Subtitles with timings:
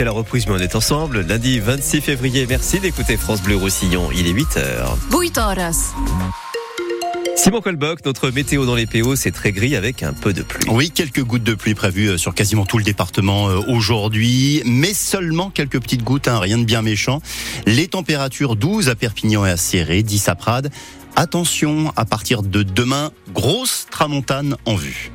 [0.00, 1.22] À la reprise, mais on est ensemble.
[1.22, 2.46] Lundi 26 février.
[2.48, 4.10] Merci d'écouter France Bleu Roussillon.
[4.12, 4.94] Il est 8h.
[5.12, 5.92] 8 horas.
[7.34, 10.70] Simon Colbock, notre météo dans les PO, c'est très gris avec un peu de pluie.
[10.70, 14.94] Oui, quelques gouttes de pluie prévues euh, sur quasiment tout le département euh, aujourd'hui, mais
[14.94, 17.20] seulement quelques petites gouttes, hein, rien de bien méchant.
[17.66, 20.70] Les températures 12 à Perpignan et à Serré, 10 à Prades.
[21.16, 25.10] Attention, à partir de demain, grosse tramontane en vue.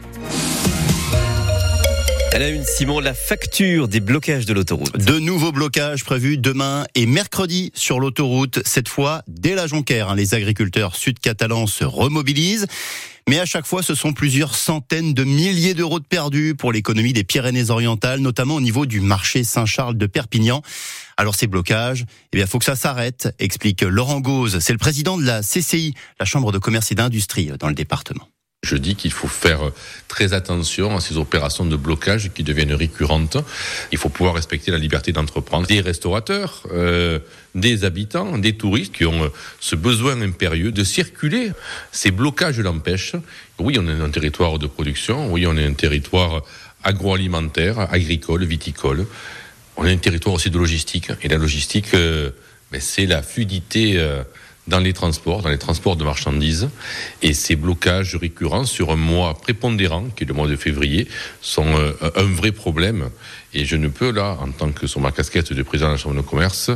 [2.36, 4.98] Elle a une Simon la facture des blocages de l'autoroute.
[4.98, 8.60] De nouveaux blocages prévus demain et mercredi sur l'autoroute.
[8.66, 12.66] Cette fois, dès la Jonquère, hein, les agriculteurs sud-catalans se remobilisent.
[13.30, 17.14] Mais à chaque fois, ce sont plusieurs centaines de milliers d'euros de perdus pour l'économie
[17.14, 20.64] des Pyrénées-Orientales, notamment au niveau du marché Saint-Charles de Perpignan.
[21.18, 22.04] Alors ces blocages,
[22.34, 24.58] eh bien, faut que ça s'arrête, explique Laurent Gauze.
[24.58, 28.28] C'est le président de la CCI, la Chambre de commerce et d'industrie dans le département.
[28.64, 29.72] Je dis qu'il faut faire
[30.08, 33.38] très attention à ces opérations de blocage qui deviennent récurrentes.
[33.92, 37.20] Il faut pouvoir respecter la liberté d'entreprendre des restaurateurs, euh,
[37.56, 41.52] des habitants, des touristes qui ont ce besoin impérieux de circuler.
[41.92, 43.18] Ces blocages l'empêchent.
[43.60, 45.30] Oui, on est un territoire de production.
[45.30, 46.42] Oui, on est un territoire
[46.86, 49.06] agroalimentaire, agricole, viticole.
[49.76, 51.12] On est un territoire aussi de logistique.
[51.22, 52.30] Et la logistique, euh,
[52.80, 53.98] c'est la fluidité.
[53.98, 54.24] Euh,
[54.68, 56.70] dans les transports, dans les transports de marchandises.
[57.22, 61.08] Et ces blocages récurrents sur un mois prépondérant, qui est le mois de février,
[61.42, 63.10] sont euh, un vrai problème.
[63.54, 65.98] Et je ne peux là, en tant que sur ma casquette de président de la
[65.98, 66.76] Chambre de commerce, euh,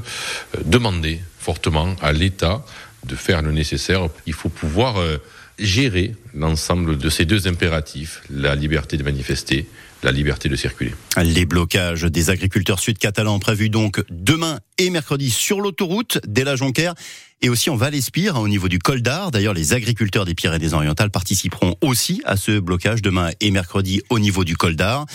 [0.65, 2.65] demander fortement à l'État
[3.05, 4.07] de faire le nécessaire.
[4.25, 5.17] Il faut pouvoir euh,
[5.59, 9.67] gérer l'ensemble de ces deux impératifs, la liberté de manifester,
[10.03, 10.93] la liberté de circuler.
[11.23, 16.93] Les blocages des agriculteurs sud-catalans prévus donc demain et mercredi sur l'autoroute dès la Jonquère
[17.41, 19.29] et aussi en Val-Espire, hein, au niveau du col d'Ar.
[19.29, 24.43] D'ailleurs, les agriculteurs des Pyrénées-Orientales participeront aussi à ce blocage demain et mercredi au niveau
[24.43, 25.05] du col d'Ar.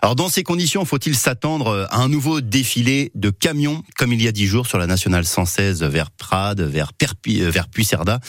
[0.00, 4.28] Alors, dans ces conditions, faut-il s'attendre à un nouveau défilé de camions, comme il y
[4.28, 8.20] a dix jours sur la nationale 116 vers Prades, vers, Perpi, vers Puisserda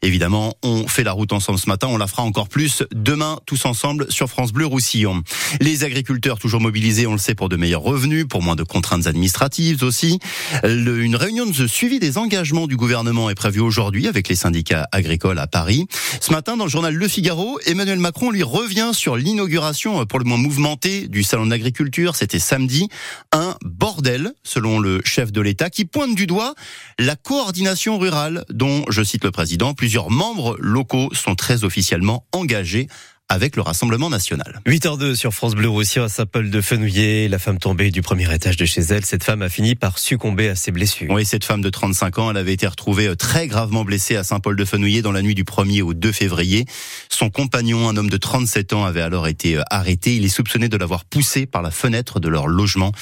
[0.00, 1.88] Évidemment, on fait la route ensemble ce matin.
[1.88, 5.22] On la fera encore plus demain, tous ensemble, sur France Bleu Roussillon.
[5.60, 9.06] Les agriculteurs toujours mobilisés, on le sait, pour de meilleurs revenus, pour moins de contraintes
[9.06, 10.18] administratives aussi.
[10.64, 15.38] une réunion de suivi des engagements du gouvernement est prévu aujourd'hui avec les syndicats agricoles
[15.38, 15.86] à Paris.
[16.20, 20.18] Ce matin, dans le journal Le Figaro, Emmanuel Macron lui revient sur l'inauguration euh, pour
[20.18, 22.16] le moins mouvementée du salon de l'agriculture.
[22.16, 22.88] C'était samedi.
[23.32, 26.54] Un bordel, selon le chef de l'État, qui pointe du doigt
[26.98, 32.88] la coordination rurale dont, je cite le président, plusieurs membres locaux sont très officiellement engagés
[33.32, 34.60] avec le Rassemblement national.
[34.66, 38.58] 8h02 sur France Bleu Roussillon à Saint-Paul de Fenouillet, la femme tombée du premier étage
[38.58, 39.06] de chez elle.
[39.06, 41.10] Cette femme a fini par succomber à ses blessures.
[41.10, 44.24] Oui, cette femme de 35 ans, elle avait été retrouvée euh, très gravement blessée à
[44.24, 46.66] Saint-Paul de Fenouillet dans la nuit du 1er au 2 février.
[47.08, 50.14] Son compagnon, un homme de 37 ans, avait alors été euh, arrêté.
[50.14, 52.92] Il est soupçonné de l'avoir poussé par la fenêtre de leur logement.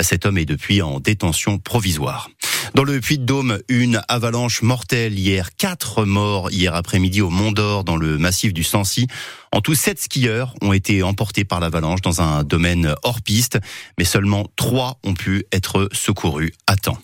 [0.00, 2.30] Cet homme est depuis en détention provisoire.
[2.72, 5.54] Dans le Puy-de-Dôme, une avalanche mortelle hier.
[5.56, 9.06] Quatre morts hier après-midi au Mont d'Or dans le massif du Sancy.
[9.52, 13.58] En tout, sept skieurs ont été emportés par l'avalanche dans un domaine hors piste,
[13.98, 16.98] mais seulement trois ont pu être secourus à temps.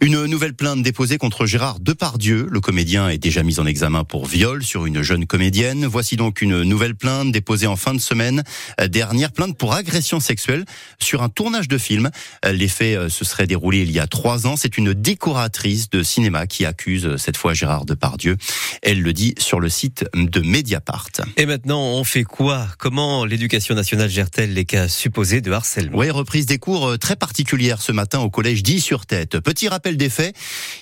[0.00, 2.46] Une nouvelle plainte déposée contre Gérard Depardieu.
[2.50, 5.86] Le comédien est déjà mis en examen pour viol sur une jeune comédienne.
[5.86, 8.44] Voici donc une nouvelle plainte déposée en fin de semaine
[8.88, 9.32] dernière.
[9.32, 10.64] Plainte pour agression sexuelle
[11.00, 12.10] sur un tournage de film.
[12.48, 14.56] Les faits euh, se seraient déroulés il y a trois ans.
[14.56, 18.36] C'est une décoratrice de cinéma qui accuse euh, cette fois Gérard Depardieu.
[18.82, 21.08] Elle le dit sur le site de Mediapart.
[21.36, 22.68] Et maintenant, on fait quoi?
[22.78, 25.98] Comment l'éducation nationale gère-t-elle les cas supposés de harcèlement?
[25.98, 29.68] Oui, reprise des cours euh, très particulière ce matin au collège dit sur tête Petit
[29.68, 30.36] rappel faits,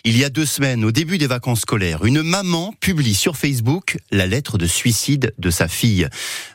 [0.04, 3.98] il y a deux semaines, au début des vacances scolaires, une maman publie sur Facebook
[4.10, 6.08] la lettre de suicide de sa fille.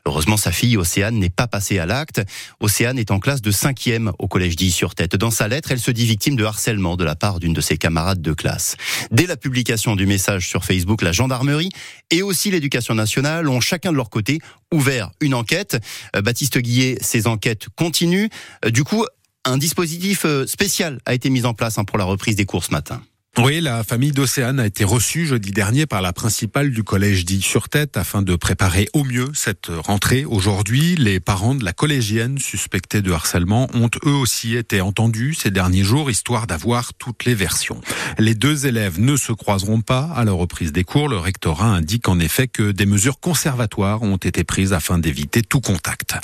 [0.05, 2.21] Heureusement, sa fille, Océane, n'est pas passée à l'acte.
[2.59, 5.79] Océane est en classe de cinquième au collège dit sur tête Dans sa lettre, elle
[5.79, 8.75] se dit victime de harcèlement de la part d'une de ses camarades de classe.
[9.11, 11.69] Dès la publication du message sur Facebook, la gendarmerie
[12.09, 14.39] et aussi l'éducation nationale ont chacun de leur côté
[14.73, 15.77] ouvert une enquête.
[16.15, 18.27] Euh, Baptiste Guillet, ces enquêtes continuent.
[18.65, 19.05] Euh, du coup,
[19.45, 22.63] un dispositif euh, spécial a été mis en place hein, pour la reprise des cours
[22.63, 23.01] ce matin.
[23.37, 27.41] Oui, la famille d'Océane a été reçue jeudi dernier par la principale du collège dit
[27.41, 30.25] sur tête afin de préparer au mieux cette rentrée.
[30.25, 35.49] Aujourd'hui, les parents de la collégienne suspectée de harcèlement ont eux aussi été entendus ces
[35.49, 37.79] derniers jours, histoire d'avoir toutes les versions.
[38.19, 41.07] Les deux élèves ne se croiseront pas à la reprise des cours.
[41.07, 45.61] Le rectorat indique en effet que des mesures conservatoires ont été prises afin d'éviter tout
[45.61, 46.15] contact.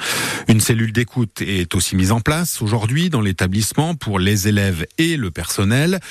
[0.49, 5.15] Une cellule d'écoute est aussi mise en place aujourd'hui dans l'établissement pour les élèves et
[5.15, 6.01] le personnel.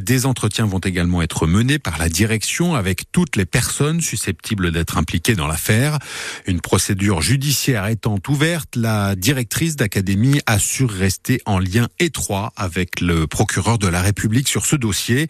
[0.00, 4.96] Des entretiens vont également être menés par la direction avec toutes les personnes susceptibles d'être
[4.96, 5.98] impliquées dans l'affaire.
[6.46, 13.26] Une procédure judiciaire étant ouverte, la directrice d'académie assure rester en lien étroit avec le
[13.26, 15.26] procureur de la République sur ce dossier.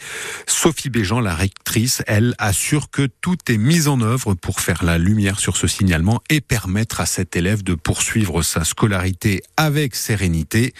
[0.46, 4.98] Sophie Béjean, la rectrice, elle assure que tout est mis en œuvre pour faire la
[4.98, 10.74] lumière sur ce signalement et permettre à cet élève de poursuivre sa scolarité avec sérénité.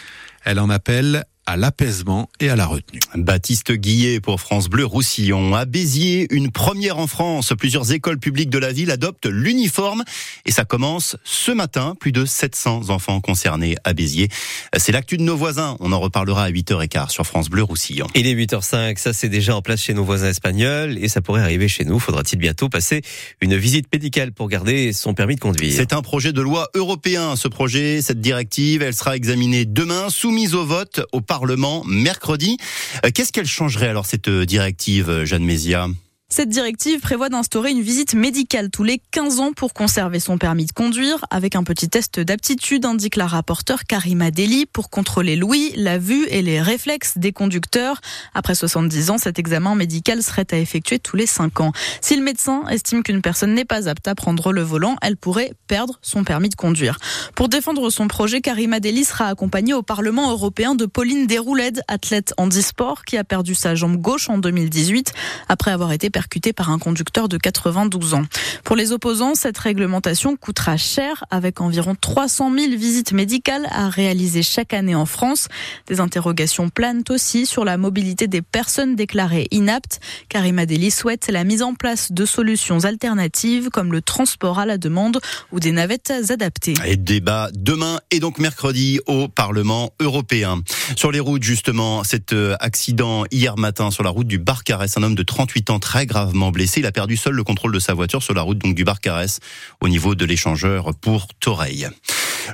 [0.45, 2.99] Elle en appelle à l'apaisement et à la retenue.
[3.15, 5.55] Baptiste Guillet pour France Bleu Roussillon.
[5.55, 7.53] À Béziers, une première en France.
[7.57, 10.03] Plusieurs écoles publiques de la ville adoptent l'uniforme
[10.45, 11.95] et ça commence ce matin.
[12.01, 14.29] Plus de 700 enfants concernés à Béziers.
[14.77, 15.77] C'est l'actu de nos voisins.
[15.79, 18.09] On en reparlera à 8h15 sur France Bleu Roussillon.
[18.17, 18.99] Il est 8h05.
[18.99, 22.01] Ça, c'est déjà en place chez nos voisins espagnols et ça pourrait arriver chez nous.
[22.01, 23.03] Faudra-t-il bientôt passer
[23.41, 25.73] une visite médicale pour garder son permis de conduire?
[25.77, 27.37] C'est un projet de loi européen.
[27.37, 31.36] Ce projet, cette directive, elle sera examinée demain, soumise au vote au Parlement
[31.85, 32.57] Mercredi.
[33.05, 35.89] Euh, qu'est-ce qu'elle changerait alors cette euh, directive, Jeanne Mézia?
[36.29, 40.67] Cette directive prévoit d'instaurer une visite médicale tous les 15 ans pour conserver son permis
[40.67, 45.73] de conduire, avec un petit test d'aptitude, indique la rapporteure Karima Deli, pour contrôler l'ouïe,
[45.77, 48.01] la vue et les réflexes des conducteurs.
[48.35, 51.73] Après 70 ans, cet examen médical serait à effectuer tous les 5 ans.
[52.01, 55.53] Si le médecin estime qu'une personne n'est pas apte à prendre le volant, elle pourrait
[55.69, 56.99] perdre son permis de conduire.
[57.37, 62.35] Pour défendre son projet, Karima Deli sera accompagnée au Parlement européen de Pauline Desroulèdes, athlète
[62.37, 65.13] handisport, qui a perdu sa jambe gauche en 2018
[65.49, 68.25] après avoir été percuté par un conducteur de 92 ans.
[68.65, 74.43] Pour les opposants, cette réglementation coûtera cher avec environ 300 000 visites médicales à réaliser
[74.43, 75.49] chaque année en France.
[75.89, 80.01] Des interrogations planent aussi sur la mobilité des personnes déclarées inaptes.
[80.31, 84.79] Karima Deli souhaite la mise en place de solutions alternatives comme le transport à la
[84.79, 85.21] demande
[85.53, 86.73] ou des navettes adaptées.
[86.97, 90.63] Débat demain et donc mercredi au Parlement européen.
[90.97, 95.03] Sur les routes, justement, cet euh, accident hier matin sur la route du Barcarès, un
[95.03, 96.81] homme de 38 ans très gravement blessé.
[96.81, 99.41] Il a perdu seul le contrôle de sa voiture sur la route donc du Barcarès
[99.81, 101.89] au niveau de l'échangeur pour Toreil.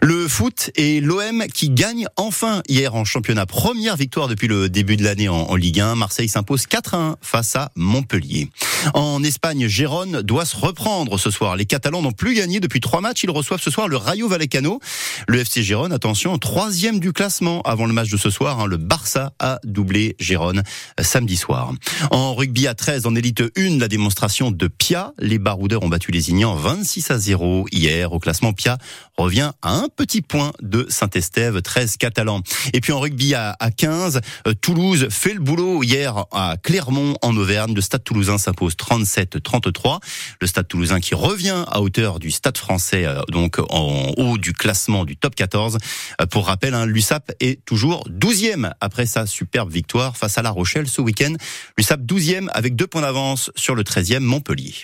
[0.01, 3.47] Le foot et l'OM qui gagne enfin hier en championnat.
[3.47, 5.97] Première victoire depuis le début de l'année en, Ligue 1.
[5.97, 8.49] Marseille s'impose 4-1 face à Montpellier.
[8.95, 11.57] En Espagne, Gérone doit se reprendre ce soir.
[11.57, 13.25] Les Catalans n'ont plus gagné depuis trois matchs.
[13.25, 14.81] Ils reçoivent ce soir le Rayo Vallecano.
[15.29, 18.61] Le FC Gérone, attention, troisième du classement avant le match de ce soir.
[18.61, 18.67] Hein.
[18.67, 20.63] le Barça a doublé Gérone
[20.99, 21.73] euh, samedi soir.
[22.11, 25.13] En rugby à 13, en élite 1, la démonstration de Pia.
[25.19, 28.13] Les Baroudeurs ont battu les Ignans 26 à 0 hier.
[28.13, 28.79] Au classement, Pia
[29.17, 32.43] revient à un petit point de Saint-Estève, 13 catalans.
[32.73, 37.37] Et puis en rugby à, 15, euh, Toulouse fait le boulot hier à Clermont en
[37.37, 37.75] Auvergne.
[37.75, 39.99] Le Stade toulousain s'impose 37-33.
[40.41, 44.53] Le Stade toulousain qui revient à hauteur du Stade français, euh, donc en haut du
[44.53, 45.79] classement du top 14.
[46.21, 50.51] Euh, pour rappel, hein, l'USAP est toujours 12e après sa superbe victoire face à La
[50.51, 51.35] Rochelle ce week-end.
[51.77, 54.75] L'USAP 12e avec deux points d'avance sur le 13e Montpellier.